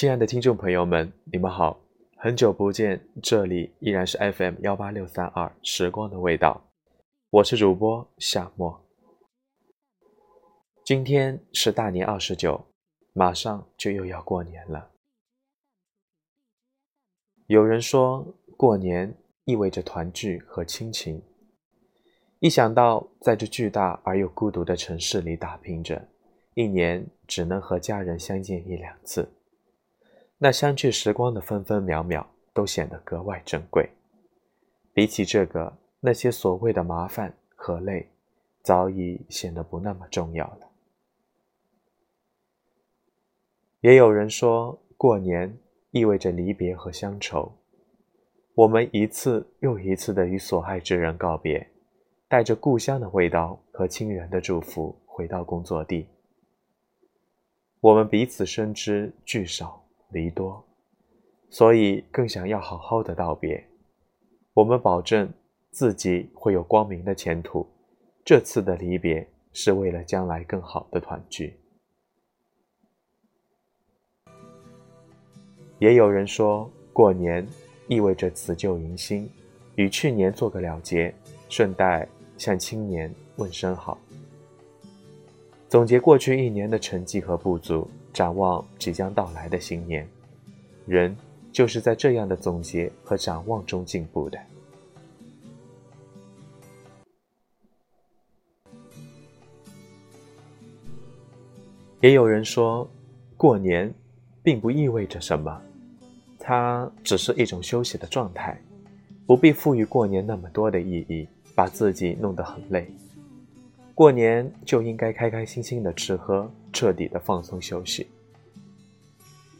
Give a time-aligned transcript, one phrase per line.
[0.00, 1.78] 亲爱的听众朋友们，你们好，
[2.16, 6.58] 很久不见，这里依然是 FM 幺八六三二时光的味道，
[7.28, 8.82] 我是主播夏沫。
[10.86, 12.64] 今天是大年二十九，
[13.12, 14.90] 马上就又要过年了。
[17.46, 18.26] 有人说
[18.56, 19.14] 过年
[19.44, 21.22] 意味着团聚和亲情，
[22.38, 26.08] 一想到在这巨大而又孤独的城市里打拼着，
[26.54, 29.30] 一年只能和家人相见一两次。
[30.42, 33.90] 那相聚时光的分分秒秒都显得格外珍贵。
[34.94, 38.08] 比起这个，那些所谓的麻烦和累，
[38.62, 40.70] 早已显得不那么重要了。
[43.82, 45.54] 也有人说过年
[45.90, 47.52] 意味着离别和乡愁，
[48.54, 51.70] 我们一次又一次的与所爱之人告别，
[52.28, 56.08] 带着故乡的味道和亲人的祝福回到工作地。
[57.80, 59.79] 我们彼此深知聚少。
[60.12, 60.64] 离多，
[61.48, 63.64] 所以更想要好好的道别。
[64.54, 65.32] 我们保证
[65.70, 67.66] 自己会有光明的前途。
[68.24, 71.56] 这次的离别是为了将来更好的团聚。
[75.78, 77.46] 也有人说过年
[77.88, 79.28] 意味着辞旧迎新，
[79.76, 81.12] 与去年做个了结，
[81.48, 83.98] 顺带向青年问声好，
[85.68, 87.88] 总结过去一年的成绩和不足。
[88.12, 90.06] 展望即将到来的新年，
[90.86, 91.16] 人
[91.52, 94.38] 就是在这样的总结和展望中进步的。
[102.00, 102.88] 也有人说，
[103.36, 103.92] 过年
[104.42, 105.60] 并不意味着什么，
[106.38, 108.58] 它只是一种休息的状态，
[109.26, 112.90] 不必赋予过年那么多的意义，把自己弄得很累。
[114.00, 116.50] 过年就应该开开心心的吃喝。
[116.72, 118.06] 彻底的放松休息。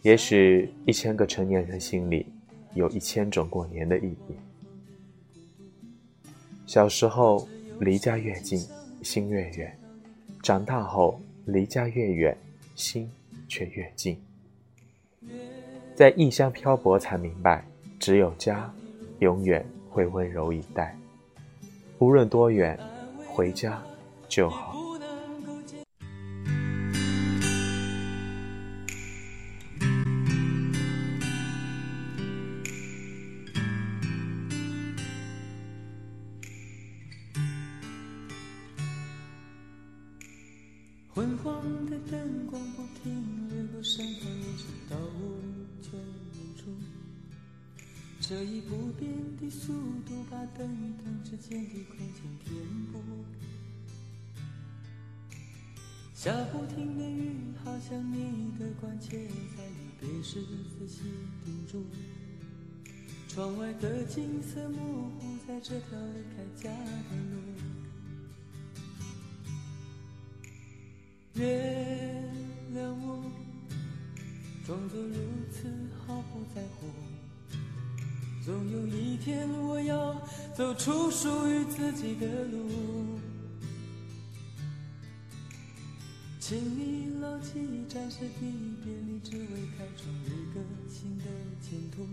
[0.00, 2.24] 也许一千个成年人心里，
[2.72, 4.34] 有一千种过年的意义。
[6.66, 7.46] 小时候
[7.80, 8.66] 离家越近，
[9.02, 9.70] 心越远；
[10.42, 12.34] 长大后离家越远，
[12.74, 13.10] 心
[13.46, 14.16] 却越近。
[15.94, 17.62] 在异乡漂泊，才明白，
[17.98, 18.72] 只有家，
[19.18, 20.96] 永远会温柔以待。
[21.98, 22.80] 无论多远，
[23.28, 23.82] 回家
[24.30, 24.76] 就好。
[41.12, 45.36] 昏黄的灯光不停掠过身旁，延伸到无
[45.82, 46.70] 尽远处。
[48.20, 49.72] 这一不变的速
[50.06, 52.56] 度，把灯与灯之间的空间填
[52.92, 53.00] 补。
[56.22, 57.32] 下不停的雨，
[57.64, 59.16] 好像你的关切，
[59.56, 59.64] 在
[60.02, 61.00] 离别时仔细
[61.46, 61.82] 叮嘱。
[63.26, 67.40] 窗外的景色模糊，在这条离开家的路。
[71.36, 72.22] 原
[72.74, 73.22] 谅我，
[74.66, 75.14] 装作如
[75.50, 75.72] 此
[76.06, 76.86] 毫不在乎。
[78.44, 80.20] 总有一天，我要
[80.54, 82.68] 走出属于自己的路。
[86.50, 88.26] 请你牢记暂时的
[88.82, 89.46] 别离，只为
[89.78, 91.24] 开创一个新的
[91.62, 92.04] 前途。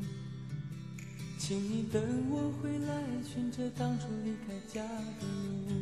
[1.40, 2.00] 请你等
[2.30, 4.84] 我回来，寻着当初离开家
[5.20, 5.26] 的
[5.68, 5.77] 路。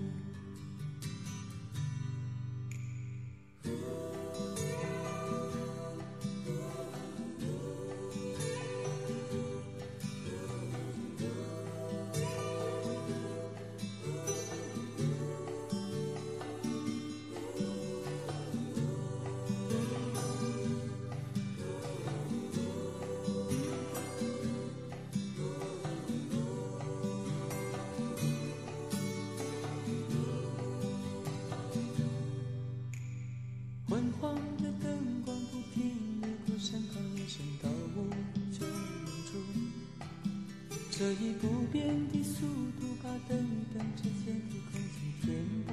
[40.98, 42.46] 这一不变的速
[42.80, 45.36] 度，把等与等之间的空间填
[45.68, 45.70] 补。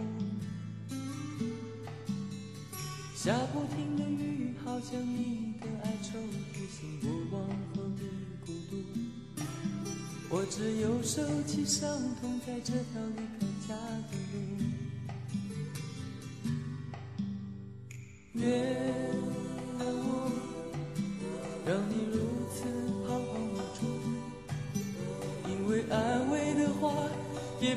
[3.15, 6.19] 下不停的雨，好像你的哀愁，
[6.53, 7.07] 提醒我
[7.39, 7.47] 往
[7.77, 8.03] 后的
[8.45, 8.73] 孤独。
[10.29, 11.89] 我只有收起伤
[12.21, 13.77] 痛，在这条离开家
[14.11, 14.37] 的路。
[18.33, 18.43] 原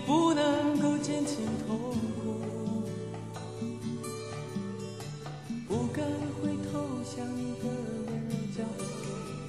[0.06, 2.86] 不能够减轻痛苦，
[5.68, 6.06] 不敢
[6.42, 7.64] 回头向你的
[8.08, 8.34] 温柔。
[8.56, 8.86] 角落，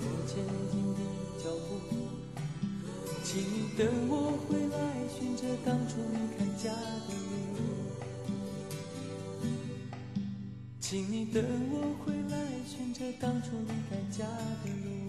[0.00, 0.32] 我前
[0.73, 1.00] 进的
[1.38, 1.70] 脚步。
[3.23, 4.12] 请你等我
[4.49, 4.75] 回来，
[5.17, 6.73] 寻着当初离开家
[7.06, 7.09] 的
[7.52, 7.56] 路。
[10.81, 11.75] 请你等我
[12.05, 12.35] 回来，
[12.67, 14.25] 寻着当初离开家
[14.64, 15.06] 的路。